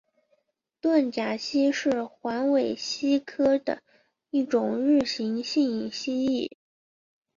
[0.81, 3.83] 盾甲蜥是环尾蜥科的
[4.31, 6.49] 一种日行性蜥蜴。